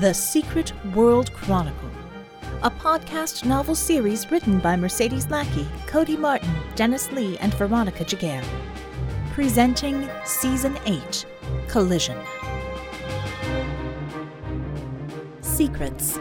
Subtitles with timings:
[0.00, 1.90] The Secret World Chronicle,
[2.62, 8.44] a podcast novel series written by Mercedes Lackey, Cody Martin, Dennis Lee, and Veronica Giguere.
[9.32, 11.26] Presenting Season 8
[11.66, 12.16] Collision.
[15.40, 16.20] Secrets,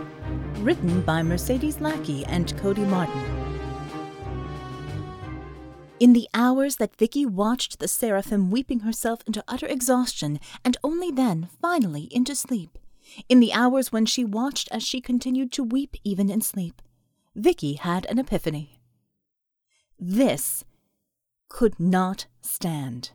[0.62, 3.22] written by Mercedes Lackey and Cody Martin.
[6.00, 11.12] In the hours that Vickie watched the seraphim weeping herself into utter exhaustion and only
[11.12, 12.80] then, finally, into sleep,
[13.30, 16.82] in the hours when she watched as she continued to weep even in sleep,
[17.38, 18.80] Vickie had an epiphany.
[20.00, 20.64] This
[21.50, 23.12] could not stand.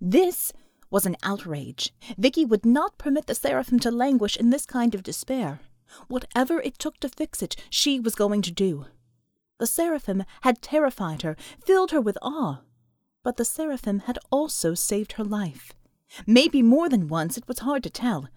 [0.00, 0.52] This
[0.90, 1.92] was an outrage.
[2.20, 5.60] Vickie would not permit the seraphim to languish in this kind of despair.
[6.08, 8.86] Whatever it took to fix it, she was going to do.
[9.58, 12.60] The seraphim had terrified her, filled her with awe.
[13.22, 15.72] But the seraphim had also saved her life.
[16.26, 18.28] Maybe more than once, it was hard to tell.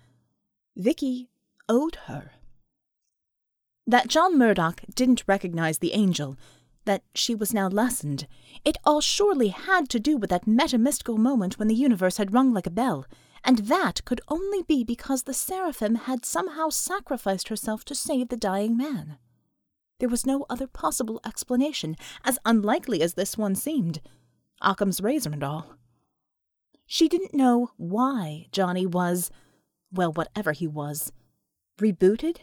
[0.78, 1.28] Vickie
[1.68, 2.34] owed her.
[3.86, 6.38] That John Murdock didn't recognize the angel,
[6.86, 8.28] that she was now lessened,
[8.64, 12.54] it all surely had to do with that metamystical moment when the universe had rung
[12.54, 13.06] like a bell,
[13.44, 18.38] and that could only be because the seraphim had somehow sacrificed herself to save the
[18.38, 19.18] dying man.
[20.00, 24.02] There was no other possible explanation, as unlikely as this one seemed.
[24.62, 25.76] Occam's razor and all.
[26.86, 29.30] She didn't know why Johnny was,
[29.98, 31.12] well, whatever he was,
[31.80, 32.38] rebooted?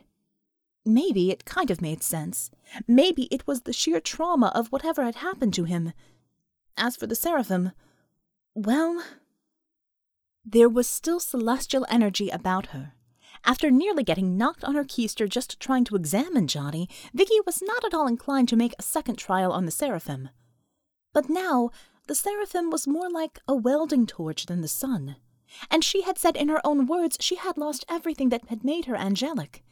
[0.84, 2.50] Maybe it kind of made sense.
[2.86, 5.92] Maybe it was the sheer trauma of whatever had happened to him.
[6.77, 7.72] As for the seraphim,
[8.55, 9.02] well,
[10.44, 12.94] there was still celestial energy about her.
[13.46, 17.84] After nearly getting knocked on her keister just trying to examine Johnny, Vickie was not
[17.84, 20.28] at all inclined to make a second trial on the seraphim.
[21.12, 21.70] But now,
[22.06, 25.16] the seraphim was more like a welding torch than the sun.
[25.70, 28.86] And she had said in her own words she had lost everything that had made
[28.86, 29.62] her angelic.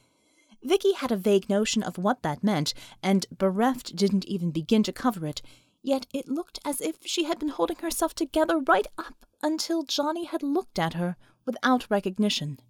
[0.65, 4.93] Vickie had a vague notion of what that meant, and bereft didn't even begin to
[4.93, 5.43] cover it,
[5.83, 10.25] yet it looked as if she had been holding herself together right up until Johnny
[10.25, 12.61] had looked at her without recognition.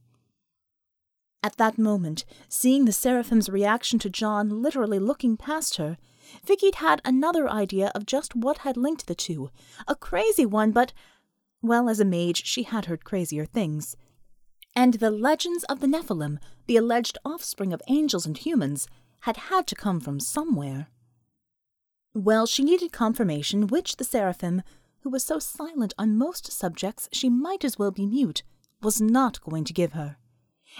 [1.43, 5.99] At that moment, seeing the Seraphim's reaction to John literally looking past her,
[6.47, 9.51] Vickie'd had another idea of just what had linked the two.
[9.87, 10.93] A crazy one, but,
[11.63, 13.97] well, as a mage, she had heard crazier things.
[14.75, 18.89] And the legends of the Nephilim, the alleged offspring of angels and humans,
[19.21, 20.89] had had to come from somewhere.
[22.15, 24.63] Well, she needed confirmation which the Seraphim,
[25.01, 28.43] who was so silent on most subjects she might as well be mute,
[28.83, 30.17] was not going to give her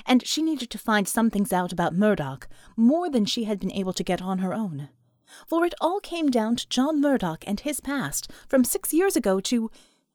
[0.07, 3.73] and she needed to find some things out about Murdock, more than she had been
[3.73, 4.89] able to get on her own.
[5.47, 9.41] For it all came down to John Murdock and his past, from six years ago
[9.41, 9.71] to,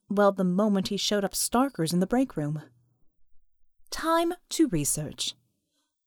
[0.09, 2.61] well, the moment he showed up Starkers in the break room.
[3.89, 5.35] Time to research.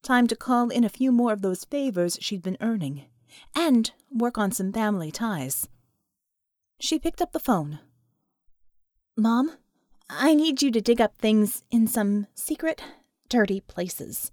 [0.03, 3.05] Time to call in a few more of those favors she'd been earning,
[3.55, 5.67] and work on some family ties.
[6.79, 7.79] She picked up the phone.
[9.15, 9.51] Mom,
[10.09, 12.81] I need you to dig up things in some secret
[13.29, 14.31] dirty places.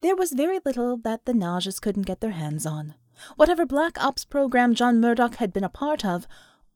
[0.00, 2.94] There was very little that the Nagys couldn't get their hands on.
[3.36, 6.26] Whatever Black Ops program John Murdock had been a part of,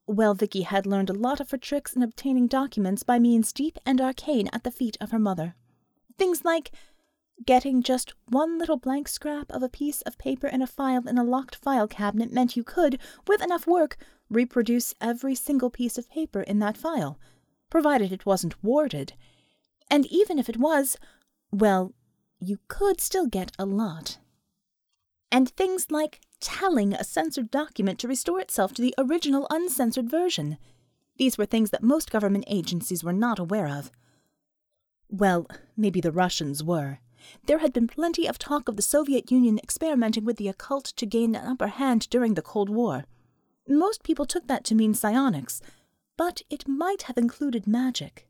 [0.07, 3.79] well, Vickie had learned a lot of her tricks in obtaining documents by means deep
[3.85, 5.55] and arcane at the feet of her mother.
[6.17, 6.71] Things like
[7.47, 11.19] getting just one little blank scrap of a piece of paper in a file in
[11.19, 13.97] a locked file cabinet meant you could, with enough work,
[14.29, 17.19] reproduce every single piece of paper in that file
[17.71, 19.13] provided it wasn't warded.
[19.91, 20.97] And even if it was,
[21.51, 21.93] well,
[22.41, 24.19] you could still get a lot.
[25.31, 30.59] And things like telling a censored document to restore itself to the original uncensored version.
[31.17, 33.91] These were things that most government agencies were not aware of.
[35.09, 37.01] Well, maybe the Russians were.
[37.47, 41.07] There had been plenty of talk of the Soviet Union experimenting with the occult to
[41.07, 43.05] gain an upper hand during the Cold War.
[43.67, 45.61] Most people took that to mean psionics,
[46.17, 48.28] but it might have included magic.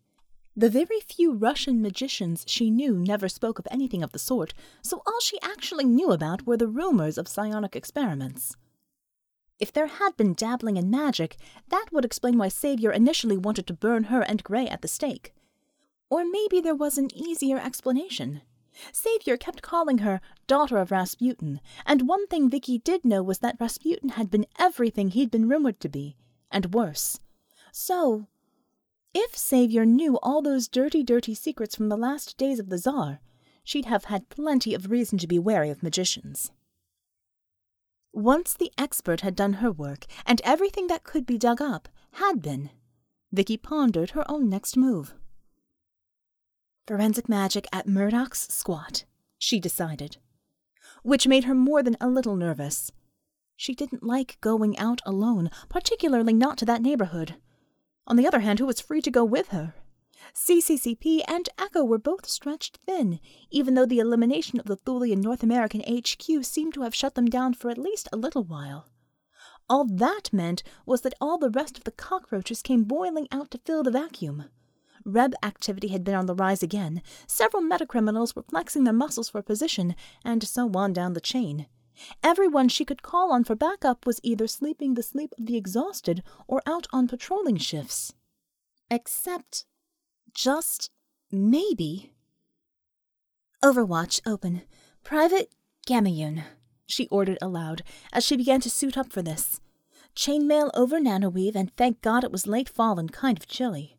[0.58, 5.02] The very few Russian magicians she knew never spoke of anything of the sort, so
[5.06, 8.56] all she actually knew about were the rumors of psionic experiments.
[9.60, 11.36] If there had been dabbling in magic,
[11.68, 15.32] that would explain why Savior initially wanted to burn her and Gray at the stake.
[16.10, 18.40] Or maybe there was an easier explanation.
[18.90, 23.60] Savior kept calling her daughter of Rasputin, and one thing Vicky did know was that
[23.60, 26.16] Rasputin had been everything he'd been rumored to be,
[26.50, 27.20] and worse.
[27.70, 28.26] So,
[29.14, 33.20] if Savior knew all those dirty, dirty secrets from the last days of the Czar,
[33.64, 36.52] she'd have had plenty of reason to be wary of magicians.
[38.12, 42.42] Once the expert had done her work, and everything that could be dug up had
[42.42, 42.70] been,
[43.34, 45.14] Vickie pondered her own next move.
[46.86, 49.04] Forensic magic at Murdock's squat,
[49.38, 50.16] she decided,
[51.02, 52.90] which made her more than a little nervous.
[53.56, 57.34] She didn't like going out alone, particularly not to that neighborhood.
[58.08, 59.74] On the other hand, who was free to go with her?
[60.34, 63.20] CCCP and Echo were both stretched thin,
[63.50, 67.26] even though the elimination of the Thulian North American HQ seemed to have shut them
[67.26, 68.88] down for at least a little while.
[69.68, 73.58] All that meant was that all the rest of the cockroaches came boiling out to
[73.58, 74.44] fill the vacuum.
[75.04, 79.42] Reb activity had been on the rise again, several metacriminals were flexing their muscles for
[79.42, 79.94] position,
[80.24, 81.66] and so on down the chain.
[82.22, 86.22] Everyone she could call on for backup was either sleeping the sleep of the exhausted
[86.46, 88.14] or out on patrolling shifts.
[88.90, 89.64] Except,
[90.32, 90.90] just
[91.30, 92.12] maybe.
[93.62, 94.62] Overwatch open.
[95.04, 95.52] Private
[95.86, 96.44] Gamayun,
[96.86, 99.60] she ordered aloud as she began to suit up for this.
[100.14, 103.96] Chainmail over nanoweave, and thank God it was late fall and kind of chilly.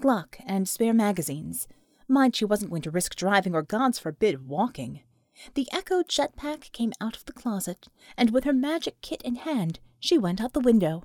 [0.00, 1.66] Glock and spare magazines.
[2.08, 5.00] Mind she wasn't going to risk driving or, God's forbid, walking.
[5.54, 9.80] The Echo jetpack came out of the closet, and with her magic kit in hand,
[10.00, 11.04] she went out the window.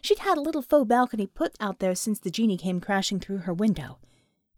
[0.00, 3.38] She'd had a little faux balcony put out there since the genie came crashing through
[3.38, 3.98] her window.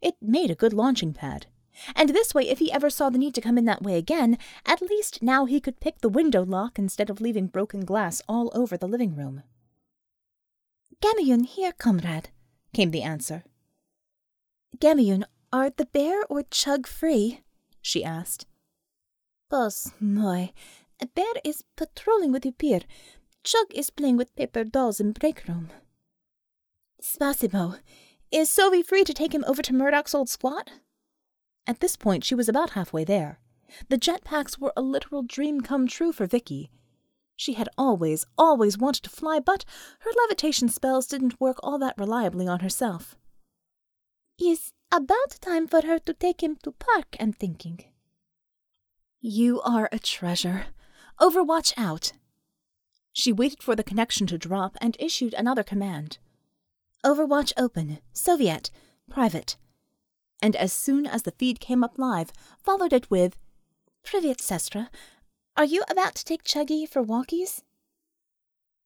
[0.01, 1.47] It made a good launching pad.
[1.95, 4.37] And this way, if he ever saw the need to come in that way again,
[4.65, 8.51] at least now he could pick the window lock instead of leaving broken glass all
[8.55, 9.43] over the living room.
[11.01, 12.29] Gamayun here, comrade,
[12.73, 13.43] came the answer.
[14.77, 17.41] Gamayun, are the bear or Chug free?
[17.81, 18.45] she asked.
[19.49, 20.53] Boss, my,
[21.13, 22.83] bear is patrolling with Upir.
[23.43, 25.69] Chug is playing with paper dolls in break room.
[27.01, 27.79] Spasibo,
[28.31, 30.71] is Sylvie free to take him over to Murdock's old squat?
[31.67, 33.39] At this point, she was about halfway there.
[33.89, 36.69] The jetpacks were a literal dream come true for Vickie.
[37.35, 39.63] She had always, always wanted to fly, but
[39.99, 43.15] her levitation spells didn't work all that reliably on herself.
[44.41, 47.85] Is about time for her to take him to park, I'm thinking.
[49.27, 50.67] You are a treasure.
[51.19, 52.13] Overwatch out.
[53.11, 56.19] She waited for the connection to drop and issued another command.
[57.03, 58.69] Overwatch open, Soviet,
[59.09, 59.57] private.
[60.43, 62.33] And as soon as the feed came up live,
[62.63, 63.35] followed it with,
[64.03, 64.89] Privet, Sestra.
[65.57, 67.63] Are you about to take Chuggy for walkies?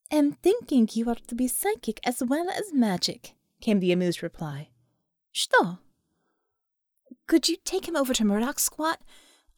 [0.09, 4.69] Am thinking you are to be psychic as well as magic, came the amused reply.
[5.33, 5.79] Что?
[7.27, 9.01] Could you take him over to Murdock's squat?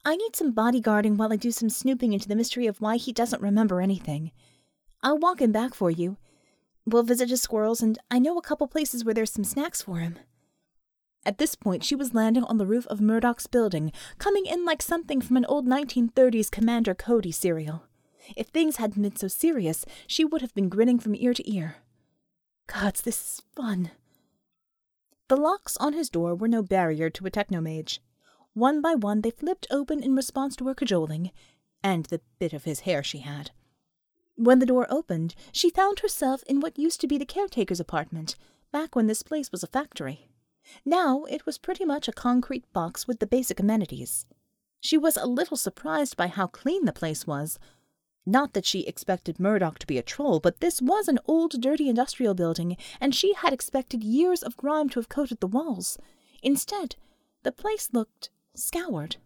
[0.03, 3.13] I need some bodyguarding while I do some snooping into the mystery of why he
[3.13, 4.31] doesn't remember anything.
[5.03, 6.17] I'll walk him back for you.
[6.85, 9.97] We'll visit his squirrels, and I know a couple places where there's some snacks for
[9.97, 10.17] him.
[11.23, 14.81] At this point, she was landing on the roof of Murdock's building, coming in like
[14.81, 17.83] something from an old 1930s Commander Cody serial.
[18.35, 21.75] If things hadn't been so serious, she would have been grinning from ear to ear.
[22.65, 23.91] Gods, this is fun.
[25.27, 27.99] The locks on his door were no barrier to a technomage.
[28.53, 31.31] One by one they flipped open in response to her cajoling,
[31.81, 33.51] and the bit of his hair she had.
[34.35, 38.35] When the door opened, she found herself in what used to be the caretaker's apartment,
[38.71, 40.27] back when this place was a factory.
[40.83, 44.25] Now it was pretty much a concrete box with the basic amenities.
[44.81, 47.57] She was a little surprised by how clean the place was.
[48.25, 51.87] Not that she expected Murdock to be a troll, but this was an old, dirty
[51.87, 55.97] industrial building, and she had expected years of grime to have coated the walls.
[56.43, 56.95] Instead,
[57.43, 59.17] the place looked scoured.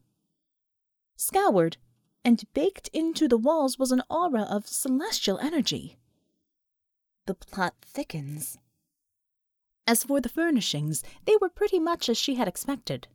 [1.16, 1.78] Scoured,
[2.24, 5.98] and baked into the walls was an aura of celestial energy.
[7.26, 8.58] The plot thickens.
[9.88, 13.08] As for the furnishings, they were pretty much as she had expected.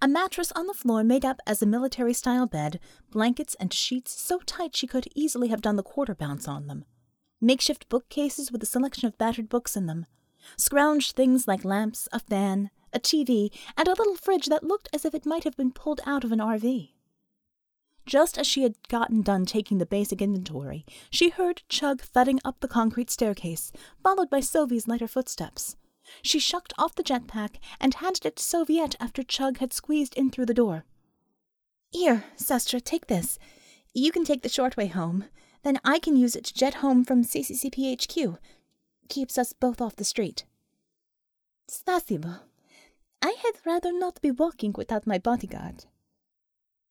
[0.00, 2.80] A mattress on the floor made up as a military style bed,
[3.10, 6.86] blankets and sheets so tight she could easily have done the quarter bounce on them.
[7.40, 10.06] Makeshift bookcases with a selection of battered books in them.
[10.56, 15.04] Scrounged things like lamps, a fan, a TV, and a little fridge that looked as
[15.04, 16.90] if it might have been pulled out of an RV.
[18.06, 22.60] Just as she had gotten done taking the basic inventory, she heard Chug thudding up
[22.60, 23.72] the concrete staircase,
[24.02, 25.76] followed by Sylvie's lighter footsteps.
[26.22, 30.30] She shucked off the jetpack and handed it to Soviet after Chug had squeezed in
[30.30, 30.84] through the door.
[31.90, 33.38] Here, Sestra, take this.
[33.94, 35.24] You can take the short way home.
[35.62, 38.36] Then I can use it to jet home from CCCPHQ.
[39.08, 40.44] Keeps us both off the street.
[41.70, 42.40] Spasibo.
[43.24, 45.86] I had rather not be walking without my bodyguard.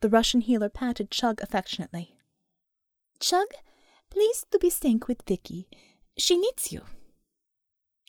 [0.02, 2.18] The Russian healer patted Chug affectionately.
[3.20, 3.50] Chug,
[4.10, 5.68] please to be staying with Vickie.
[6.18, 6.86] She needs you.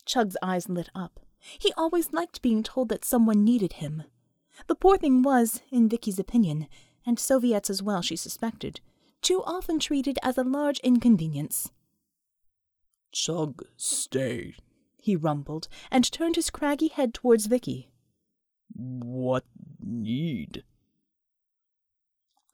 [0.07, 1.21] Chug's eyes lit up.
[1.38, 4.04] He always liked being told that someone needed him.
[4.69, 6.66] The poor thing was, in Vickie's opinion,
[7.04, 8.81] and Soviet's as well, she suspected,
[9.21, 11.71] too often treated as a large inconvenience.
[13.12, 14.54] Chug, stay,
[14.97, 17.90] he rumbled, and turned his craggy head towards Vicky.
[18.73, 19.44] What
[19.80, 20.64] need?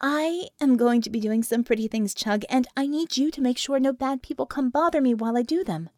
[0.00, 3.40] I am going to be doing some pretty things, Chug, and I need you to
[3.42, 5.90] make sure no bad people come bother me while I do them.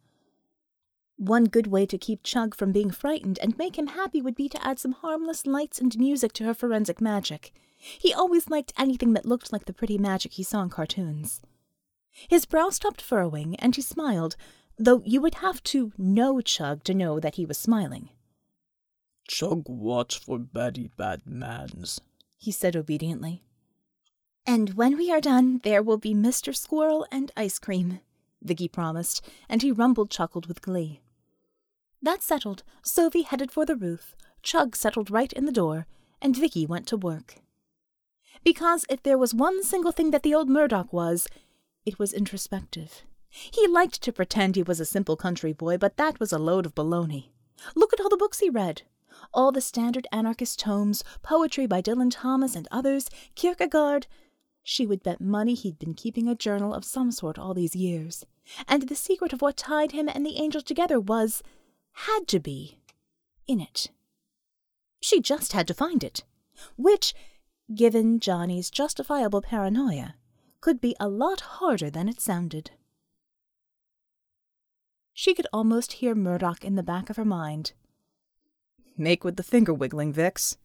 [1.17, 4.49] One good way to keep Chug from being frightened and make him happy would be
[4.49, 7.53] to add some harmless lights and music to her forensic magic.
[7.79, 11.41] He always liked anything that looked like the pretty magic he saw in cartoons.
[12.11, 14.35] His brow stopped furrowing, and he smiled,
[14.77, 18.11] though you would have to know Chug to know that he was smiling.
[19.33, 22.03] Chug watch for very bad mans,
[22.37, 23.43] he said obediently.
[24.47, 26.55] And when we are done, there will be Mr.
[26.55, 28.01] Squirrel and ice cream,
[28.45, 31.01] Vickie promised, and he rumbled chuckled with glee.
[32.03, 35.87] That settled, Sovie headed for the roof, Chug settled right in the door,
[36.21, 37.37] and Vickie went to work.
[38.45, 41.27] Because if there was one single thing that the old Murdock was,
[41.87, 43.03] it was introspective.
[43.31, 46.67] He liked to pretend he was a simple country boy, but that was a load
[46.67, 47.31] of baloney.
[47.75, 48.83] Look at all the books he read.
[49.33, 54.07] All the standard anarchist tomes, poetry by Dylan Thomas and others, Kierkegaard,
[54.63, 58.25] she would bet money he'd been keeping a journal of some sort all these years.
[58.69, 61.43] And the secret of what tied him and the angel together was,
[61.93, 62.79] had to be,
[63.47, 63.91] in it.
[65.01, 66.25] She just had to find it.
[66.77, 67.15] Which,
[67.75, 70.15] given Johnny's justifiable paranoia,
[70.61, 72.71] could be a lot harder than it sounded.
[75.13, 77.73] She could almost hear Murdock in the back of her mind.
[78.97, 80.57] Make with the finger wiggling, Vix.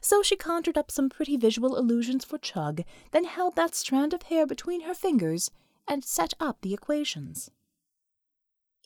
[0.00, 2.82] So she conjured up some pretty visual illusions for Chug,
[3.12, 5.50] then held that strand of hair between her fingers
[5.86, 7.50] and set up the equations.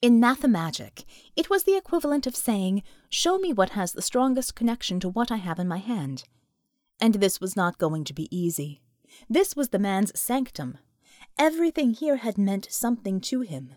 [0.01, 5.01] In mathemagic, it was the equivalent of saying, Show me what has the strongest connection
[5.01, 6.25] to what I have in my hand.
[7.01, 8.81] And this was not going to be easy.
[9.29, 10.79] This was the man's sanctum.
[11.39, 13.75] Everything here had meant something to him.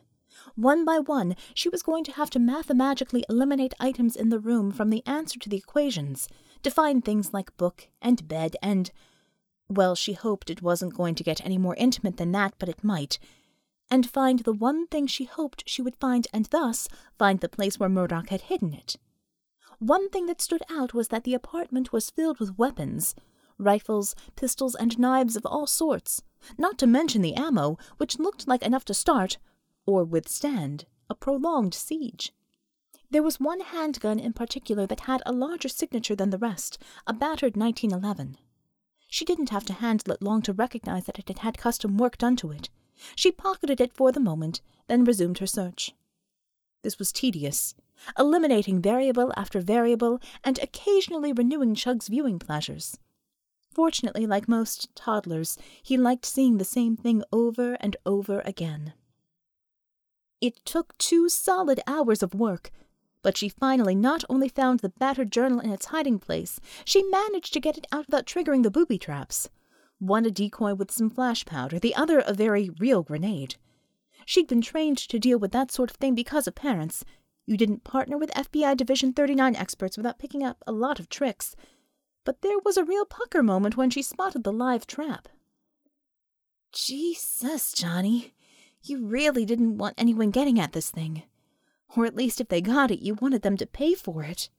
[0.55, 4.71] One by one, she was going to have to mathematically eliminate items in the room
[4.71, 6.27] from the answer to the equations,
[6.63, 8.91] to find things like book and bed and.
[9.69, 12.83] Well, she hoped it wasn't going to get any more intimate than that, but it
[12.83, 13.19] might.
[13.89, 17.79] And find the one thing she hoped she would find, and thus find the place
[17.79, 18.97] where Murdock had hidden it.
[19.79, 23.15] One thing that stood out was that the apartment was filled with weapons
[23.61, 26.23] rifles, pistols, and knives of all sorts,
[26.57, 29.37] not to mention the ammo, which looked like enough to start,
[29.91, 32.31] or withstand, a prolonged siege.
[33.09, 37.13] There was one handgun in particular that had a larger signature than the rest, a
[37.13, 38.37] battered 1911.
[39.09, 42.17] She didn't have to handle it long to recognize that it had had custom work
[42.17, 42.69] done to it.
[43.15, 45.93] She pocketed it for the moment, then resumed her search.
[46.83, 47.75] This was tedious,
[48.17, 52.97] eliminating variable after variable and occasionally renewing Chug's viewing pleasures.
[53.73, 58.93] Fortunately, like most toddlers, he liked seeing the same thing over and over again.
[60.41, 62.71] It took two solid hours of work,
[63.21, 67.53] but she finally not only found the battered journal in its hiding place, she managed
[67.53, 69.49] to get it out without triggering the booby traps.
[69.99, 73.55] One a decoy with some flash powder, the other a very real grenade.
[74.25, 77.05] She'd been trained to deal with that sort of thing because of parents.
[77.45, 81.55] You didn't partner with FBI Division 39 experts without picking up a lot of tricks.
[82.23, 85.27] But there was a real pucker moment when she spotted the live trap.
[86.71, 88.33] Jesus, Johnny.
[88.83, 91.23] You really didn't want anyone getting at this thing.
[91.95, 94.49] Or at least if they got it, you wanted them to pay for it.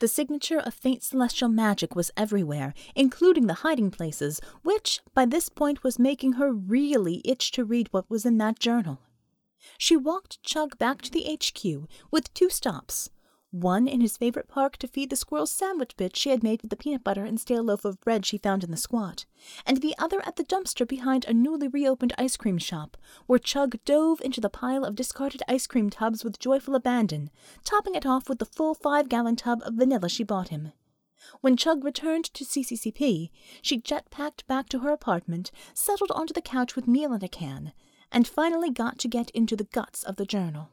[0.00, 5.48] The signature of faint celestial magic was everywhere, including the hiding places, which, by this
[5.48, 9.00] point, was making her really itch to read what was in that journal.
[9.76, 13.10] She walked Chug back to the HQ with two stops
[13.50, 16.70] one in his favorite park to feed the squirrels sandwich bits she had made with
[16.70, 19.24] the peanut butter and stale loaf of bread she found in the squat,
[19.64, 23.82] and the other at the dumpster behind a newly reopened ice cream shop, where Chug
[23.86, 27.30] dove into the pile of discarded ice cream tubs with joyful abandon,
[27.64, 30.72] topping it off with the full five gallon tub of vanilla she bought him.
[31.40, 33.30] When Chug returned to CCCP,
[33.62, 37.28] she jet packed back to her apartment, settled onto the couch with meal in a
[37.28, 37.72] can,
[38.12, 40.70] and finally got to get into the guts of the journal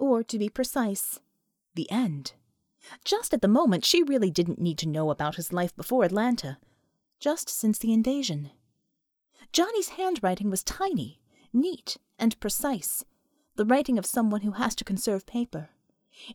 [0.00, 1.20] or to be precise,
[1.74, 2.32] the end.
[3.04, 6.58] Just at the moment, she really didn't need to know about his life before Atlanta,
[7.20, 8.50] just since the invasion.
[9.52, 11.20] Johnny's handwriting was tiny,
[11.52, 13.04] neat, and precise,
[13.56, 15.68] the writing of someone who has to conserve paper.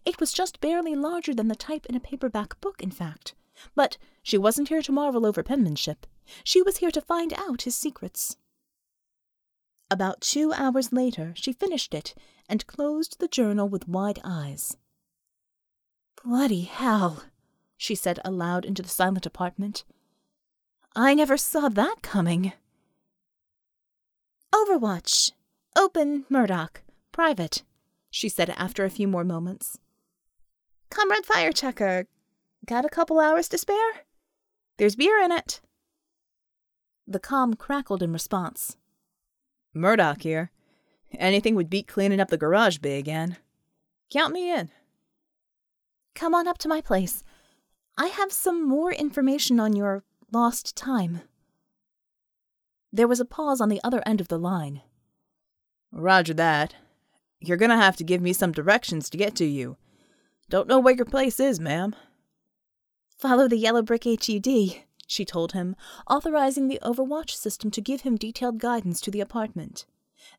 [0.06, 3.34] It was just barely larger than the type in a paperback book, in fact.
[3.74, 6.06] But she wasn't here to marvel over penmanship.
[6.44, 8.38] She was here to find out his secrets.
[9.90, 12.16] About two hours later, she finished it
[12.48, 14.78] and closed the journal with wide eyes.
[16.24, 17.24] Bloody hell,
[17.78, 19.84] she said aloud into the silent apartment.
[20.96, 22.54] I never saw that coming.
[24.54, 25.32] Overwatch.
[25.76, 26.82] Open Murdock.
[27.12, 27.64] Private,
[28.10, 29.80] she said after a few more moments.
[30.90, 32.06] Comrade Firechecker,
[32.66, 34.06] got a couple hours to spare?
[34.78, 35.62] There's beer in it.
[37.08, 38.78] The com crackled in response.
[39.74, 40.52] Murdock here.
[41.20, 43.38] Anything would beat cleaning up the garage bay again.
[44.10, 44.70] Count me in.
[46.14, 47.24] Come on up to my place.
[47.98, 51.22] I have some more information on your lost time.
[52.92, 54.82] There was a pause on the other end of the line.
[55.92, 56.76] Roger that.
[57.40, 59.78] You're gonna have to give me some directions to get to you.
[60.50, 61.96] Don't know where your place is, ma'am.
[63.18, 65.76] Follow the yellow brick HUD, she told him,
[66.10, 69.86] authorizing the Overwatch system to give him detailed guidance to the apartment.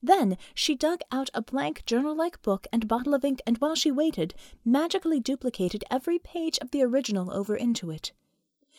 [0.02, 3.74] Then she dug out a blank journal like book and bottle of ink, and while
[3.74, 8.12] she waited, magically duplicated every page of the original over into it.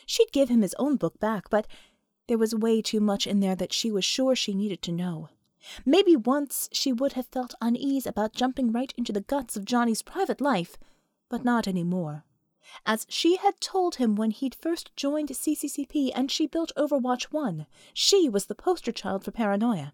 [0.05, 1.67] She'd give him his own book back, but
[2.27, 5.29] there was way too much in there that she was sure she needed to know.
[5.85, 10.01] Maybe once she would have felt unease about jumping right into the guts of Johnny's
[10.01, 10.77] private life,
[11.29, 12.25] but not any more.
[12.85, 17.65] As she had told him when he'd first joined CCCP and she built Overwatch 1,
[17.93, 19.93] she was the poster child for paranoia.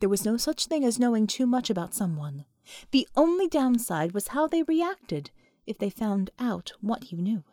[0.00, 2.46] There was no such thing as knowing too much about someone.
[2.90, 5.30] The only downside was how they reacted
[5.66, 7.44] if they found out what you knew.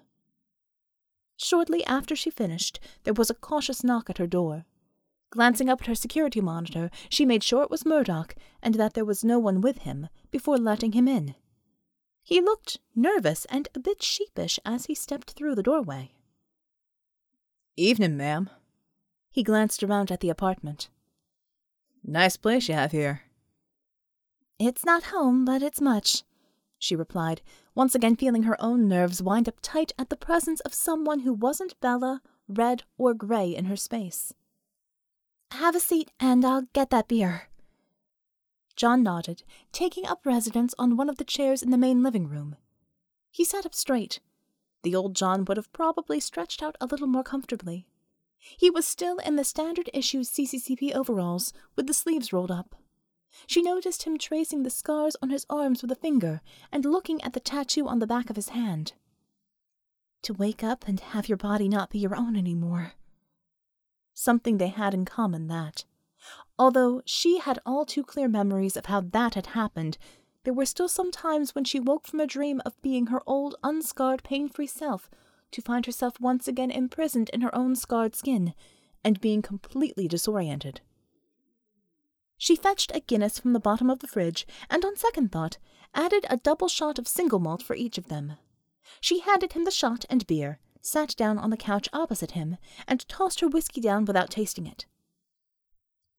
[1.35, 4.65] Shortly after she finished, there was a cautious knock at her door.
[5.29, 9.05] Glancing up at her security monitor, she made sure it was Murdock and that there
[9.05, 11.35] was no one with him before letting him in.
[12.23, 16.11] He looked nervous and a bit sheepish as he stepped through the doorway.
[17.75, 18.49] Evening, ma'am.
[19.29, 20.89] He glanced around at the apartment.
[22.09, 23.23] Nice place you have here.
[24.57, 26.23] It's not home, but it's much,
[26.79, 27.41] she replied,
[27.75, 31.33] once again feeling her own nerves wind up tight at the presence of someone who
[31.33, 34.33] wasn't Bella, red, or gray in her space.
[35.51, 37.49] Have a seat, and I'll get that beer.
[38.77, 42.55] John nodded, taking up residence on one of the chairs in the main living room.
[43.31, 44.21] He sat up straight.
[44.83, 47.85] The old John would have probably stretched out a little more comfortably.
[48.39, 52.75] He was still in the standard issue CCCP overalls, with the sleeves rolled up.
[53.45, 57.33] She noticed him tracing the scars on his arms with a finger and looking at
[57.33, 58.93] the tattoo on the back of his hand.
[60.23, 62.93] To wake up and have your body not be your own any more.
[64.13, 65.85] Something they had in common, that.
[66.57, 69.97] Although she had all too clear memories of how that had happened,
[70.43, 73.55] there were still some times when she woke from a dream of being her old,
[73.63, 75.09] unscarred, pain free self
[75.51, 78.53] to find herself once again imprisoned in her own scarred skin
[79.03, 80.81] and being completely disoriented.
[82.37, 85.57] She fetched a Guinness from the bottom of the fridge and, on second thought,
[85.95, 88.33] added a double shot of single malt for each of them.
[89.01, 92.57] She handed him the shot and beer, sat down on the couch opposite him,
[92.87, 94.85] and tossed her whiskey down without tasting it.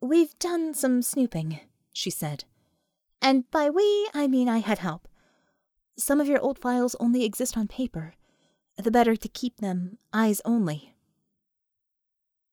[0.01, 1.61] We've done some snooping,
[1.93, 2.45] she said.
[3.21, 5.09] And by we, I mean I had help.
[5.97, 8.15] Some of your old files only exist on paper,
[8.83, 10.95] the better to keep them eyes only.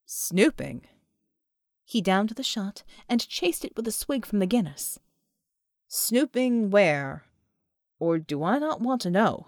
[0.06, 0.88] Snooping?
[1.84, 5.00] He downed the shot and chased it with a swig from the Guinness.
[5.88, 7.26] Snooping where?
[8.00, 9.48] Or do I not want to know?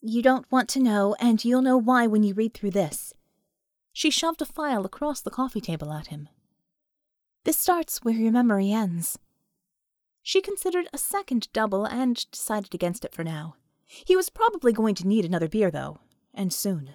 [0.00, 3.12] You don't want to know, and you'll know why when you read through this.
[3.92, 6.28] She shoved a file across the coffee table at him.
[7.44, 9.18] This starts where your memory ends.
[10.22, 13.56] She considered a second double and decided against it for now.
[14.04, 15.98] He was probably going to need another beer, though,
[16.32, 16.94] and soon.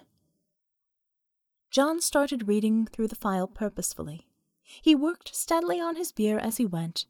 [1.70, 4.28] John started reading through the file purposefully.
[4.62, 7.06] He worked steadily on his beer as he went.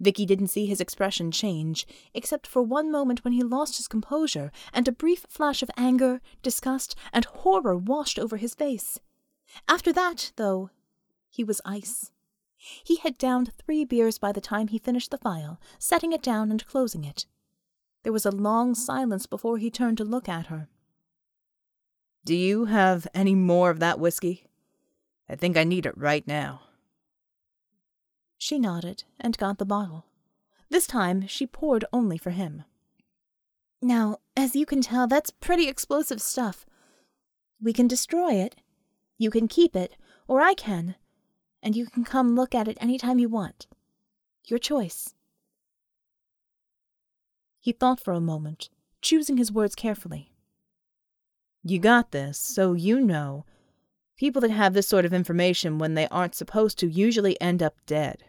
[0.00, 4.52] Vicky didn't see his expression change, except for one moment when he lost his composure,
[4.72, 9.00] and a brief flash of anger, disgust, and horror washed over his face.
[9.68, 10.70] After that, though,
[11.28, 12.12] he was ice.
[12.56, 16.50] He had downed three beers by the time he finished the file, setting it down
[16.50, 17.26] and closing it.
[18.04, 20.68] There was a long silence before he turned to look at her.
[22.24, 24.46] Do you have any more of that whiskey?
[25.28, 26.60] I think I need it right now.
[28.38, 30.04] She nodded and got the bottle.
[30.68, 32.64] This time she poured only for him.
[33.80, 36.66] Now, as you can tell, that's pretty explosive stuff.
[37.62, 38.56] We can destroy it.
[39.16, 39.96] You can keep it,
[40.28, 40.96] or I can,
[41.62, 43.66] and you can come look at it any time you want.
[44.46, 45.14] Your choice.
[47.64, 48.68] He thought for a moment,
[49.00, 50.30] choosing his words carefully.
[51.62, 53.46] You got this, so you know.
[54.18, 57.76] People that have this sort of information when they aren't supposed to usually end up
[57.86, 58.24] dead.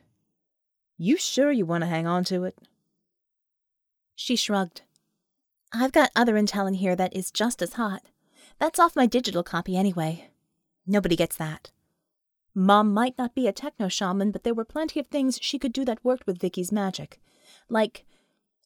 [0.98, 2.58] You sure you want to hang on to it?
[4.16, 4.84] She shrugged.
[5.74, 8.04] I've got other intel in here that is just as hot.
[8.58, 10.30] That's off my digital copy anyway.
[10.88, 11.72] Nobody gets that.
[12.54, 15.74] Mom might not be a techno shaman, but there were plenty of things she could
[15.74, 17.20] do that worked with Vickie's magic.
[17.68, 18.06] Like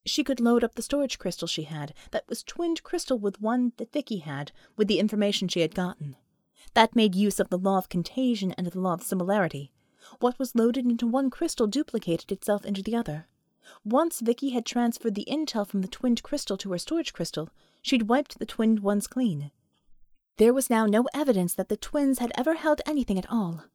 [0.05, 3.73] She could load up the storage crystal she had, that was twinned crystal with one
[3.77, 6.15] that Vickie had, with the information she had gotten.
[6.73, 9.71] That made use of the law of contagion and the law of similarity.
[10.19, 13.27] What was loaded into one crystal duplicated itself into the other.
[13.83, 17.49] Once Vickie had transferred the intel from the twinned crystal to her storage crystal,
[17.81, 19.51] she'd wiped the twinned ones clean.
[20.37, 23.65] There was now no evidence that the twins had ever held anything at all.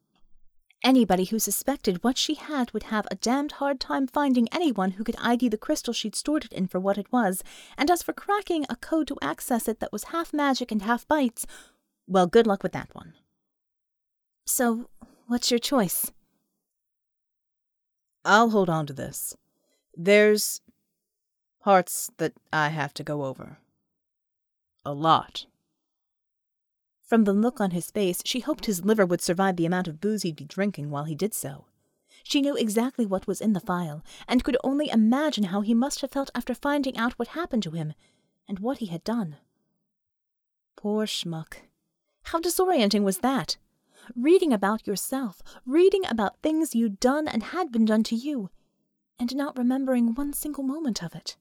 [0.85, 5.05] Anybody who suspected what she had would have a damned hard time finding anyone who
[5.05, 7.43] could ID the crystal she'd stored it in for what it was,
[7.79, 11.09] and as for cracking a code to access it that was half magic and half
[11.09, 11.47] bytes,
[12.07, 13.15] well, good luck with that one.
[14.47, 14.91] So,
[15.27, 16.13] what's your choice?
[18.23, 19.35] I'll hold on to this.
[19.97, 20.61] There's
[21.63, 23.57] parts that I have to go over.
[24.85, 25.47] A lot.
[27.05, 30.01] From the look on his face, she hoped his liver would survive the amount of
[30.01, 31.67] booze he'd be drinking while he did so.
[32.23, 36.01] She knew exactly what was in the file, and could only imagine how he must
[36.01, 37.93] have felt after finding out what happened to him,
[38.49, 39.37] and what he had done.
[40.77, 41.57] Poor schmuck.
[42.25, 43.59] How disorienting was that?
[44.17, 48.49] Reading about yourself, reading about things you'd done and had been done to you,
[49.19, 51.37] and not remembering one single moment of it.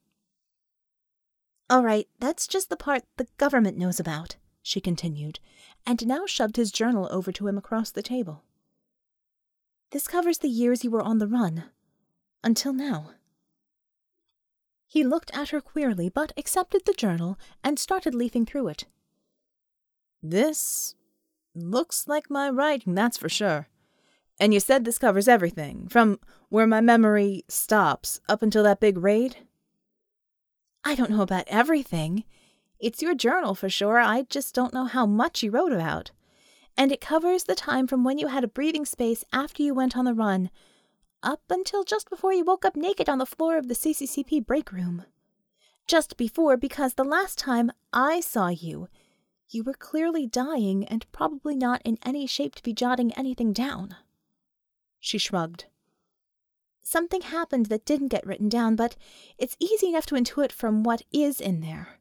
[1.70, 5.40] All right, that's just the part the government knows about, she continued,
[5.86, 8.44] and now shoved his journal over to him across the table.
[9.92, 11.66] This covers the years you were on the run.
[12.44, 13.12] Until now.
[14.88, 18.86] He looked at her queerly, but accepted the journal and started leafing through it.
[20.22, 20.96] This
[21.54, 23.68] looks like my writing, that's for sure.
[24.40, 28.98] And you said this covers everything, from where my memory stops up until that big
[28.98, 29.38] raid?
[30.84, 32.24] I don't know about everything.
[32.84, 33.98] It's your journal for sure.
[33.98, 36.12] I just don't know how much you wrote about.
[36.78, 39.96] And it covers the time from when you had a breathing space after you went
[39.96, 40.50] on the run,
[41.24, 44.74] up until just before you woke up naked on the floor of the CCCP break
[44.74, 45.06] room.
[45.88, 48.90] Just before, because the last time I saw you,
[49.50, 53.96] you were clearly dying and probably not in any shape to be jotting anything down.
[55.00, 55.68] She shrugged.
[56.82, 58.98] Something happened that didn't get written down, but
[59.38, 62.00] it's easy enough to intuit from what is in there.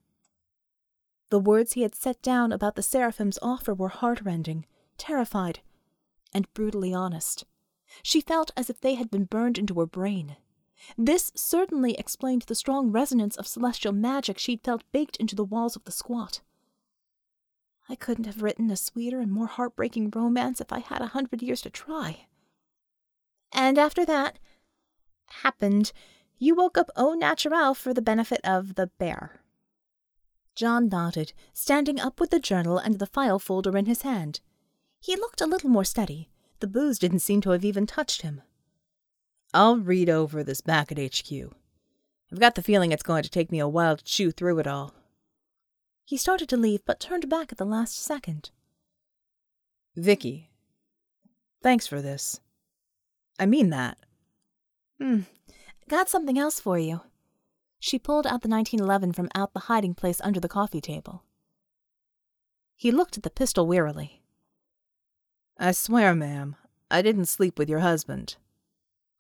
[1.33, 4.67] The words he had set down about the Seraphim's offer were heartrending,
[4.99, 5.61] terrified,
[6.35, 7.47] and brutally honest.
[8.03, 10.37] She felt as if they had been burned into her brain.
[10.99, 15.75] This certainly explained the strong resonance of celestial magic she'd felt baked into the walls
[15.75, 16.43] of the squat.
[17.89, 21.41] I couldn't have written a sweeter and more heartbreaking romance if I had a hundred
[21.41, 22.27] years to try.
[23.55, 24.39] And after that,
[25.29, 25.93] happened,
[26.39, 29.42] you woke up au naturel for the benefit of the bear.
[30.55, 34.41] John nodded, standing up with the journal and the file folder in his hand.
[35.01, 36.29] He looked a little more steady.
[36.61, 38.43] The booze didn't seem to have even touched him.
[39.55, 41.33] I'll read over this back at HQ.
[42.31, 44.67] I've got the feeling it's going to take me a while to chew through it
[44.67, 44.95] all.
[46.05, 48.51] He started to leave, but turned back at the last second.
[49.97, 50.47] Vickie,
[51.63, 52.41] thanks for this.
[53.39, 53.99] I mean that.
[55.01, 55.21] Hmm.
[55.89, 57.03] Got something else for you.
[57.85, 61.25] She pulled out the 1911 from out the hiding place under the coffee table.
[62.77, 64.23] He looked at the pistol wearily.
[65.59, 66.55] I swear, ma'am,
[66.93, 68.37] I didn't sleep with your husband.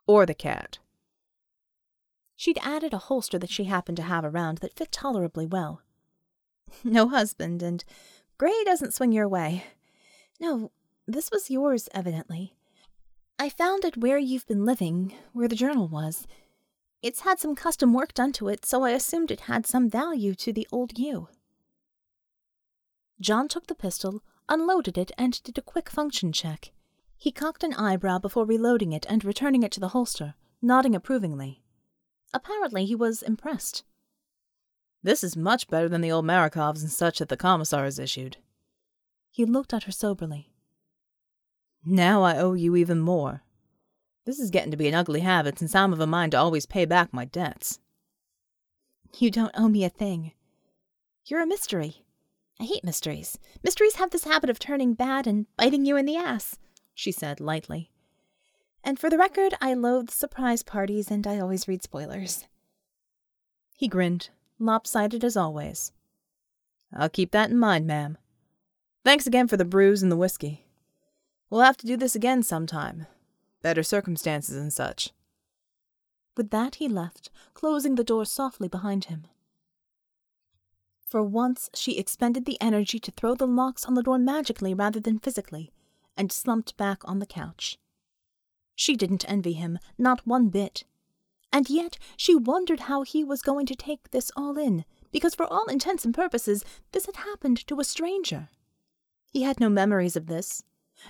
[0.06, 0.78] Or the cat.
[2.36, 5.82] She'd added a holster that she happened to have around that fit tolerably well.
[6.84, 7.82] No husband, and
[8.38, 9.64] Gray doesn't swing your way.
[10.38, 10.70] No,
[11.08, 12.54] this was yours, evidently.
[13.40, 16.28] I found it where you've been living, where the journal was.
[17.02, 20.34] It's had some custom work done to it, so I assumed it had some value
[20.36, 21.28] to the old you.
[23.20, 26.70] John took the pistol, unloaded it, and did a quick function check.
[27.16, 31.62] He cocked an eyebrow before reloading it and returning it to the holster, nodding approvingly.
[32.32, 33.82] Apparently, he was impressed.
[35.02, 38.36] This is much better than the old Makarovs and such that the commissar has issued.
[39.30, 40.52] He looked at her soberly.
[41.84, 43.42] Now I owe you even more.
[44.24, 46.66] This is getting to be an ugly habit since I'm of a mind to always
[46.66, 47.80] pay back my debts.
[49.18, 50.32] You don't owe me a thing.
[51.26, 52.04] You're a mystery.
[52.60, 53.38] I hate mysteries.
[53.62, 56.58] Mysteries have this habit of turning bad and biting you in the ass,
[56.94, 57.90] she said lightly.
[58.84, 62.46] And for the record, I loathe surprise parties and I always read spoilers.
[63.76, 65.92] He grinned, lopsided as always.
[66.94, 68.18] I'll keep that in mind, ma'am.
[69.04, 70.64] Thanks again for the brews and the whiskey.
[71.50, 73.06] We'll have to do this again sometime.
[73.62, 75.10] Better circumstances and such.
[76.36, 79.26] With that he left, closing the door softly behind him.
[81.06, 84.98] For once she expended the energy to throw the locks on the door magically rather
[84.98, 85.70] than physically,
[86.16, 87.78] and slumped back on the couch.
[88.74, 90.84] She didn't envy him, not one bit.
[91.52, 95.44] And yet she wondered how he was going to take this all in, because for
[95.44, 98.48] all intents and purposes this had happened to a stranger.
[99.30, 100.64] He had no memories of this,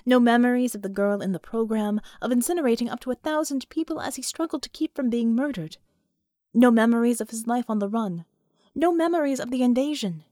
[0.05, 4.01] no memories of the girl in the program, of incinerating up to a thousand people
[4.01, 5.77] as he struggled to keep from being murdered.
[6.53, 8.25] No memories of his life on the run.
[8.75, 10.23] No memories of the invasion.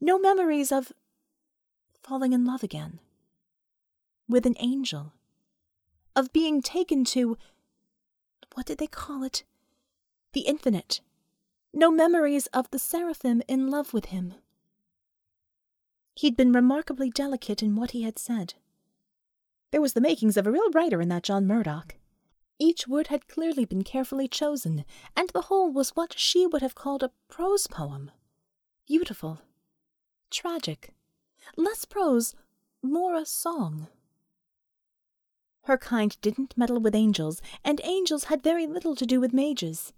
[0.00, 0.92] No memories of
[2.02, 3.00] falling in love again.
[4.28, 5.12] With an angel.
[6.16, 7.36] Of being taken to.
[8.54, 9.44] What did they call it?
[10.32, 11.00] The infinite.
[11.72, 14.34] No memories of the seraphim in love with him.
[16.14, 18.54] He'd been remarkably delicate in what he had said.
[19.72, 21.96] There was the makings of a real writer in that John Murdock.
[22.58, 24.84] Each word had clearly been carefully chosen,
[25.16, 28.10] and the whole was what she would have called a prose poem.
[28.86, 29.40] Beautiful.
[30.30, 30.92] Tragic.
[31.56, 32.34] Less prose,
[32.82, 33.88] more a song.
[35.62, 39.94] Her kind didn't meddle with angels, and angels had very little to do with mages.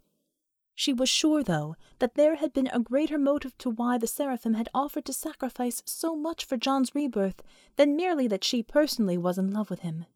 [0.74, 4.54] She was sure, though, that there had been a greater motive to why the seraphim
[4.54, 7.42] had offered to sacrifice so much for John's rebirth
[7.76, 10.06] than merely that she personally was in love with him.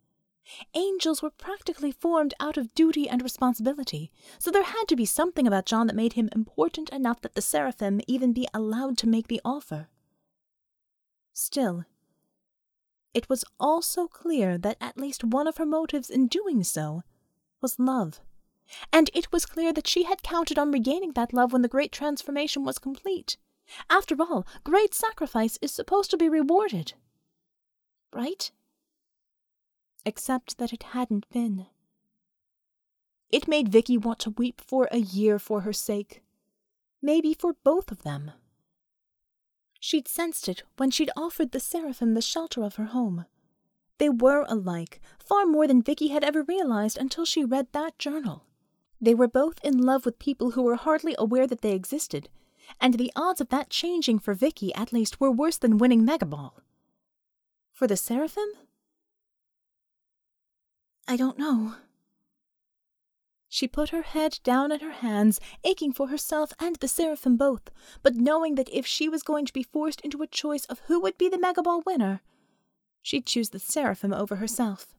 [0.75, 5.47] Angels were practically formed out of duty and responsibility, so there had to be something
[5.47, 9.29] about John that made him important enough that the seraphim even be allowed to make
[9.29, 9.89] the offer.
[11.33, 11.85] Still,
[13.15, 17.03] it was also clear that at least one of her motives in doing so
[17.61, 18.21] was love
[18.93, 21.93] and it was clear that she had counted on regaining that love when the great
[21.93, 23.37] transformation was complete.
[23.91, 26.95] After all, great sacrifice is supposed to be rewarded.
[28.13, 28.51] Right?
[30.05, 31.67] Except that it hadn't been.
[33.31, 36.23] It made Vickie want to weep for a year for her sake.
[37.03, 38.33] Maybe for both of them.
[39.81, 43.27] She'd sensed it when she'd offered the seraphim the shelter of her home.
[43.99, 48.45] They were alike, far more than Vickie had ever realized until she read that journal.
[49.01, 52.29] They were both in love with people who were hardly aware that they existed,
[52.81, 56.55] and the odds of that changing for Vickie, at least, were worse than winning Megaball.
[57.73, 58.49] For the Seraphim?
[61.07, 61.77] I don't know.
[63.49, 67.71] She put her head down in her hands, aching for herself and the Seraphim both,
[68.03, 71.01] but knowing that if she was going to be forced into a choice of who
[71.01, 72.21] would be the Megaball winner,
[73.01, 74.98] she'd choose the Seraphim over herself.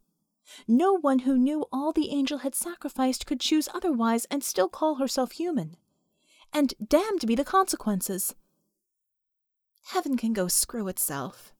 [0.67, 4.95] No one who knew all the angel had sacrificed could choose otherwise and still call
[4.95, 5.75] herself human.
[6.51, 8.35] And damned be the consequences.
[9.87, 11.53] Heaven can go screw itself.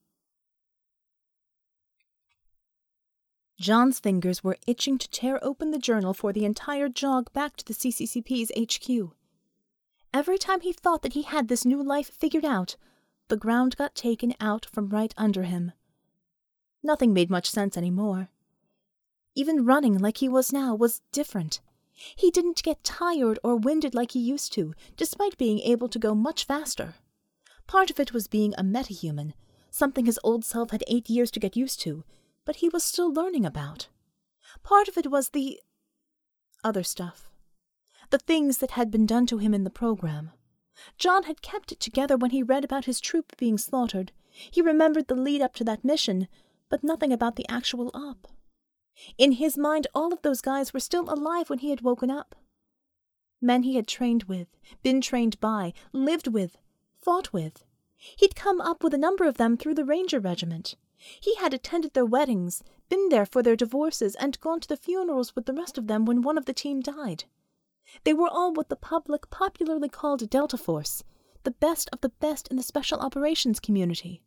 [3.59, 7.65] John's fingers were itching to tear open the journal for the entire jog back to
[7.65, 9.13] the CCCP's HQ.
[10.13, 12.77] Every time he thought that he had this new life figured out,
[13.27, 15.73] the ground got taken out from right under him.
[16.81, 18.29] Nothing made much sense any more.
[19.35, 21.61] Even running like he was now was different.
[22.15, 26.15] He didn't get tired or winded like he used to, despite being able to go
[26.15, 26.95] much faster.
[27.67, 29.33] Part of it was being a metahuman,
[29.69, 32.03] something his old self had eight years to get used to,
[32.45, 33.89] but he was still learning about.
[34.63, 35.59] Part of it was the
[36.63, 37.29] other stuff.
[38.09, 40.31] The things that had been done to him in the program.
[40.97, 44.11] John had kept it together when he read about his troop being slaughtered.
[44.31, 46.27] He remembered the lead up to that mission,
[46.69, 48.27] but nothing about the actual op.
[49.17, 52.35] In his mind, all of those guys were still alive when he had woken up.
[53.41, 54.47] Men he had trained with,
[54.83, 56.57] been trained by, lived with,
[57.01, 57.63] fought with.
[57.95, 60.75] He'd come up with a number of them through the Ranger Regiment.
[60.97, 65.35] He had attended their weddings, been there for their divorces, and gone to the funerals
[65.35, 67.23] with the rest of them when one of the team died.
[68.03, 71.03] They were all what the public popularly called Delta Force,
[71.43, 74.21] the best of the best in the special operations community.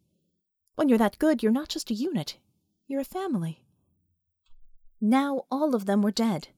[0.75, 2.39] When you're that good, you're not just a unit,
[2.87, 3.62] you're a family.
[5.05, 6.49] Now all of them were dead.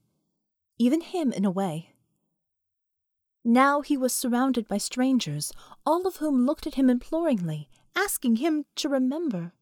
[0.77, 1.95] Even him, in a way.
[3.43, 5.51] Now he was surrounded by strangers,
[5.83, 9.53] all of whom looked at him imploringly, asking him to remember.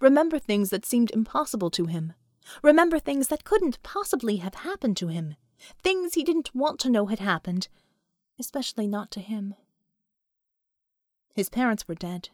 [0.00, 2.12] Remember things that seemed impossible to him.
[2.62, 5.36] Remember things that couldn't possibly have happened to him.
[5.82, 7.68] Things he didn't want to know had happened,
[8.38, 9.54] especially not to him.
[11.32, 12.28] His parents were dead.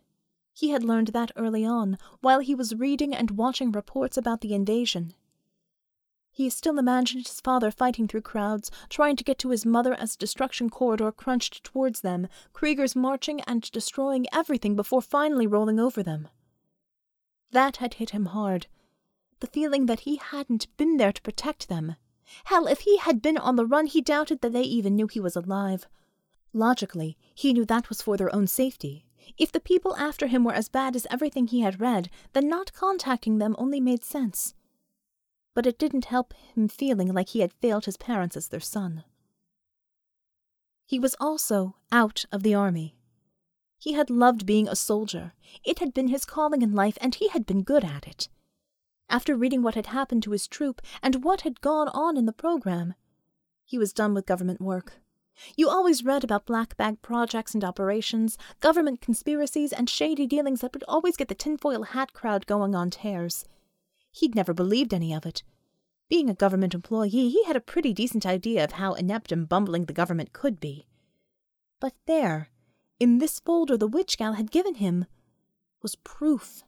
[0.52, 4.52] He had learned that early on, while he was reading and watching reports about the
[4.52, 5.14] invasion.
[6.36, 10.16] He still imagined his father fighting through crowds, trying to get to his mother as
[10.16, 16.28] destruction corridor crunched towards them, Kriegers marching and destroying everything before finally rolling over them.
[17.52, 18.66] That had hit him hard.
[19.40, 21.96] The feeling that he hadn't been there to protect them.
[22.44, 25.20] Hell, if he had been on the run, he doubted that they even knew he
[25.20, 25.88] was alive.
[26.52, 29.06] Logically, he knew that was for their own safety.
[29.38, 32.74] If the people after him were as bad as everything he had read, then not
[32.74, 34.52] contacting them only made sense
[35.56, 39.04] but it didn't help him feeling like he had failed his parents as their son.
[40.84, 42.94] He was also out of the army.
[43.78, 45.32] He had loved being a soldier.
[45.64, 48.28] It had been his calling in life, and he had been good at it.
[49.08, 52.34] After reading what had happened to his troop and what had gone on in the
[52.34, 52.92] program,
[53.64, 55.00] he was done with government work.
[55.56, 60.74] You always read about black bag projects and operations, government conspiracies, and shady dealings that
[60.74, 63.46] would always get the tinfoil hat crowd going on tears.
[64.16, 65.42] He'd never believed any of it.
[66.08, 69.84] Being a government employee, he had a pretty decent idea of how inept and bumbling
[69.84, 70.86] the government could be.
[71.80, 72.48] But there,
[72.98, 75.04] in this folder the witch gal had given him,
[75.82, 76.62] was proof.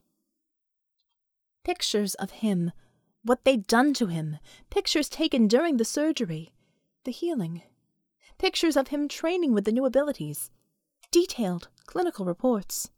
[1.65, 2.71] Pictures of him,
[3.23, 4.37] what they'd done to him,
[4.69, 6.53] pictures taken during the surgery,
[7.05, 7.63] the healing,
[8.37, 10.51] pictures of him training with the new abilities,
[11.11, 12.91] detailed clinical reports.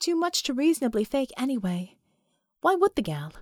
[0.00, 1.98] Too much to reasonably fake anyway.
[2.62, 3.32] Why would the gal?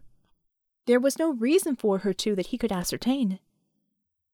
[0.86, 3.38] There was no reason for her to that he could ascertain.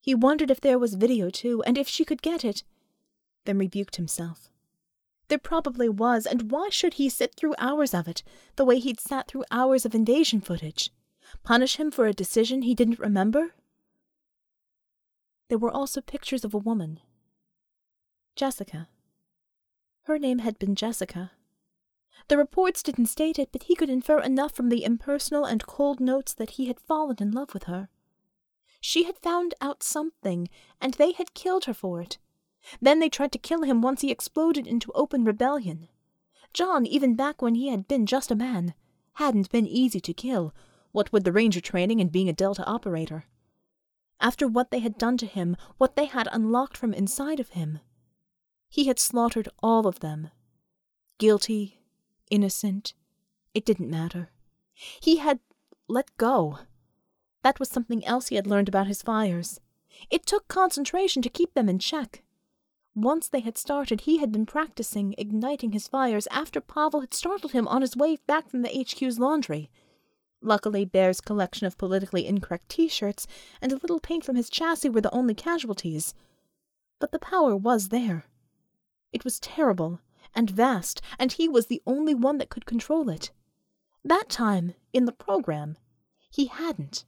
[0.01, 2.63] He wondered if there was video too, and if she could get it,
[3.45, 4.51] then rebuked himself.
[5.29, 8.23] There probably was, and why should he sit through hours of it,
[8.57, 10.91] the way he'd sat through hours of invasion footage?
[11.45, 13.55] Punish him for a decision he didn't remember?
[15.49, 17.01] There were also pictures of a woman.
[18.37, 18.89] Jessica.
[20.05, 21.33] Her name had been Jessica.
[22.27, 26.01] The reports didn't state it, but he could infer enough from the impersonal and cold
[26.01, 27.89] notes that he had fallen in love with her.
[28.81, 30.49] She had found out something,
[30.81, 32.19] and they had killed her for it.
[32.83, 35.89] Then they tried to kill him once he exploded into open rebellion.
[36.53, 38.75] John, even back when he had been just a man,
[39.15, 40.55] hadn't been easy to kill,
[40.93, 43.27] what with the ranger training and being a Delta operator.
[44.21, 47.81] After what they had done to him, what they had unlocked from inside of him,
[48.69, 50.31] he had slaughtered all of them.
[51.19, 51.78] Guilty,
[52.31, 52.95] innocent,
[53.55, 54.31] it didn't matter.
[55.01, 55.41] He had
[55.89, 56.59] let go.
[57.43, 59.61] That was something else he had learned about his fires.
[60.11, 62.23] It took concentration to keep them in check.
[62.95, 67.53] Once they had started, he had been practicing igniting his fires after Pavel had startled
[67.53, 69.71] him on his way back from the HQ's laundry.
[70.41, 73.27] Luckily, Bear's collection of politically incorrect t shirts
[73.61, 76.15] and a little paint from his chassis were the only casualties.
[76.99, 78.27] But the power was there.
[79.13, 80.01] It was terrible
[80.35, 83.31] and vast, and he was the only one that could control it.
[84.05, 85.77] That time, in the program,
[86.31, 87.05] he hadn't.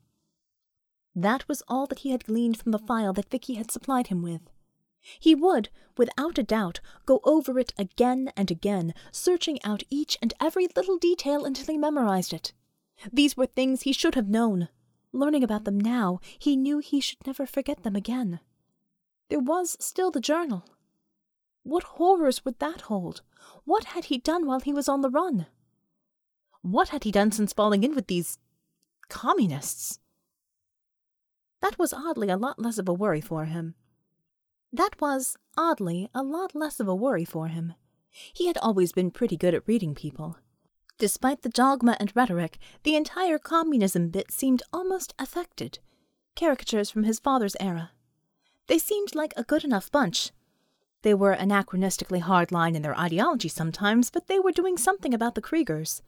[1.14, 4.22] That was all that he had gleaned from the file that Vickie had supplied him
[4.22, 4.42] with.
[5.18, 10.34] He would, without a doubt, go over it again and again, searching out each and
[10.40, 12.52] every little detail until he memorized it.
[13.12, 14.68] These were things he should have known.
[15.12, 18.40] Learning about them now, he knew he should never forget them again.
[19.28, 20.64] There was still the journal.
[21.62, 23.22] What horrors would that hold?
[23.64, 25.46] What had he done while he was on the run?
[26.62, 28.38] What had he done since falling in with these
[29.08, 29.98] communists?
[31.60, 33.74] That was oddly a lot less of a worry for him.
[34.72, 37.74] That was, oddly, a lot less of a worry for him.
[38.32, 40.36] He had always been pretty good at reading people.
[40.98, 45.78] Despite the dogma and rhetoric, the entire communism bit seemed almost affected.
[46.36, 47.92] Caricatures from his father's era.
[48.66, 50.30] They seemed like a good enough bunch.
[51.02, 55.42] They were anachronistically hardline in their ideology sometimes, but they were doing something about the
[55.42, 56.02] Kriegers.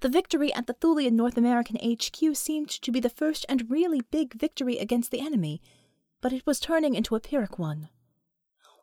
[0.00, 4.00] The victory at the Thulian North American HQ seemed to be the first and really
[4.12, 5.60] big victory against the enemy,
[6.20, 7.88] but it was turning into a Pyrrhic one.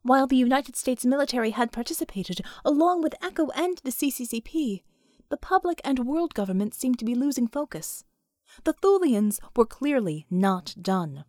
[0.01, 4.83] While the United States military had participated, along with ECHO and the CCCP,
[5.29, 8.03] the public and world government seemed to be losing focus.
[8.65, 11.23] The Thulians were clearly not done.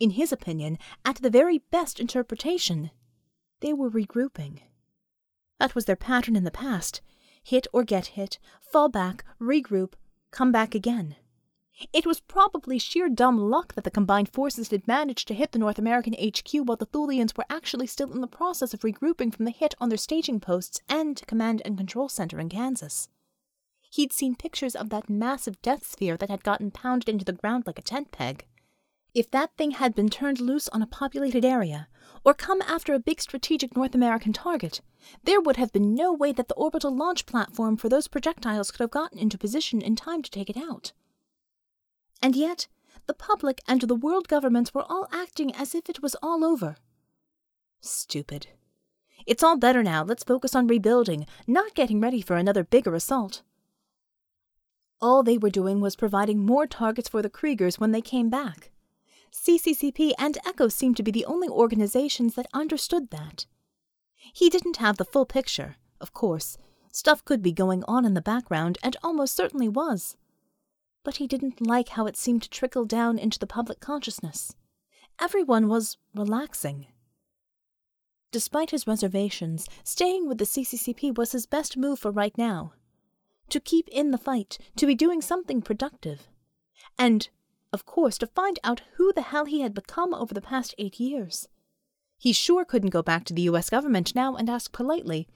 [0.00, 2.90] In his opinion, at the very best interpretation,
[3.64, 4.58] they were regrouping.
[5.58, 7.00] That was their pattern in the past
[7.42, 9.94] hit or get hit, fall back, regroup,
[10.30, 11.16] come back again.
[11.92, 15.58] It was probably sheer dumb luck that the combined forces had managed to hit the
[15.58, 19.44] North American HQ while the Thulians were actually still in the process of regrouping from
[19.44, 23.08] the hit on their staging posts and command and control center in Kansas.
[23.90, 27.64] He'd seen pictures of that massive death sphere that had gotten pounded into the ground
[27.66, 28.46] like a tent peg.
[29.14, 31.86] If that thing had been turned loose on a populated area,
[32.24, 34.80] or come after a big strategic North American target,
[35.22, 38.80] there would have been no way that the orbital launch platform for those projectiles could
[38.80, 40.92] have gotten into position in time to take it out.
[42.20, 42.66] And yet,
[43.06, 46.76] the public and the world governments were all acting as if it was all over.
[47.80, 48.48] Stupid.
[49.26, 50.02] It's all better now.
[50.02, 53.42] Let's focus on rebuilding, not getting ready for another bigger assault.
[55.00, 58.70] All they were doing was providing more targets for the Kriegers when they came back.
[59.34, 63.46] CCCP and ECHO seemed to be the only organizations that understood that.
[64.32, 66.56] He didn't have the full picture, of course.
[66.92, 70.16] Stuff could be going on in the background, and almost certainly was
[71.04, 74.56] but he didn't like how it seemed to trickle down into the public consciousness.
[75.20, 76.86] Everyone was relaxing.
[78.32, 82.72] Despite his reservations, staying with the CCCP was his best move for right now.
[83.50, 86.26] To keep in the fight, to be doing something productive.
[86.98, 87.28] And,
[87.74, 91.00] of course, to find out who the hell he had become over the past eight
[91.00, 91.48] years.
[92.16, 95.26] He sure couldn't go back to the US government now and ask politely,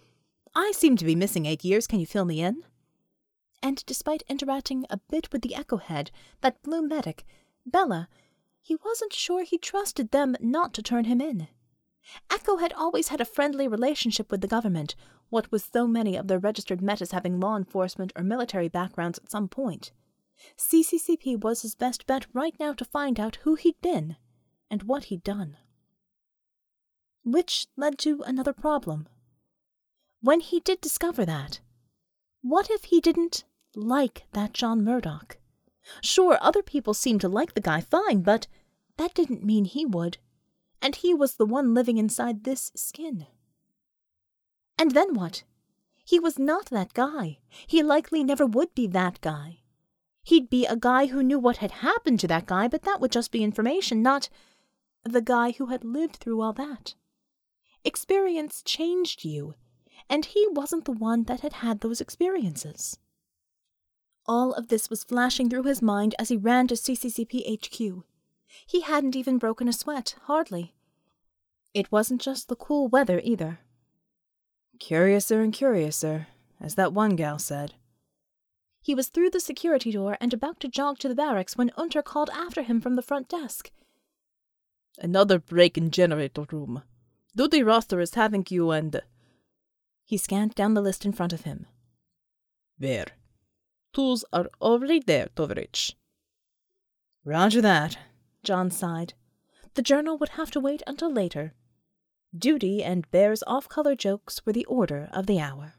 [0.54, 2.62] I seem to be missing eight years, can you fill me in?
[3.60, 7.26] And despite interacting a bit with the Echo Head, that blue medic,
[7.66, 8.08] Bella,
[8.62, 11.48] he wasn't sure he trusted them not to turn him in.
[12.30, 14.94] Echo had always had a friendly relationship with the government,
[15.28, 19.30] what with so many of their registered metas having law enforcement or military backgrounds at
[19.30, 19.90] some point.
[20.56, 24.16] CCCP was his best bet right now to find out who he'd been
[24.70, 25.56] and what he'd done.
[27.24, 29.08] Which led to another problem.
[30.20, 31.60] When he did discover that,
[32.42, 35.38] what if he didn't like that John Murdock?
[36.02, 38.46] Sure, other people seemed to like the guy fine, but
[38.96, 40.18] that didn't mean he would.
[40.80, 43.26] And he was the one living inside this skin.
[44.78, 45.42] And then what?
[46.04, 47.38] He was not that guy.
[47.66, 49.58] He likely never would be that guy.
[50.28, 53.10] He'd be a guy who knew what had happened to that guy, but that would
[53.10, 54.28] just be information, not
[55.02, 56.94] the guy who had lived through all that.
[57.82, 59.54] Experience changed you,
[60.06, 62.98] and he wasn't the one that had had those experiences.
[64.26, 68.04] All of this was flashing through his mind as he ran to CCCP HQ.
[68.66, 70.74] He hadn't even broken a sweat, hardly.
[71.72, 73.60] It wasn't just the cool weather either.
[74.78, 76.26] Curiouser and curiouser,
[76.60, 77.76] as that one gal said.
[78.88, 82.00] He was through the security door and about to jog to the barracks when Unter
[82.00, 83.70] called after him from the front desk.
[84.98, 86.82] Another break in generator room.
[87.36, 89.02] Duty roster is having you and.
[90.06, 91.66] He scanned down the list in front of him.
[92.78, 93.08] Where?
[93.92, 95.92] Tools are already there, Tovarich.
[97.26, 97.98] Roger that,
[98.42, 99.12] John sighed.
[99.74, 101.52] The journal would have to wait until later.
[102.34, 105.74] Duty and Bear's off color jokes were the order of the hour.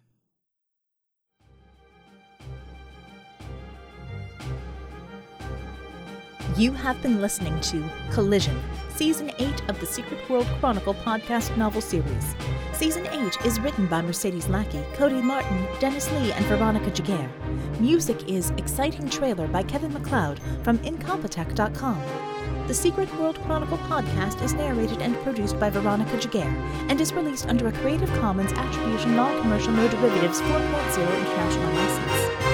[6.58, 8.60] You have been listening to Collision,
[8.96, 12.36] Season 8 of the Secret World Chronicle podcast novel series.
[12.74, 17.30] Season 8 is written by Mercedes Lackey, Cody Martin, Dennis Lee, and Veronica Giguere.
[17.80, 22.02] Music is Exciting Trailer by Kevin MacLeod from Incompetech.com.
[22.68, 26.54] The Secret World Chronicle podcast is narrated and produced by Veronica Giguere
[26.90, 32.49] and is released under a Creative Commons Attribution Non-Commercial No Derivatives 4.0 International License.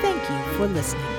[0.03, 1.14] thank you for listening.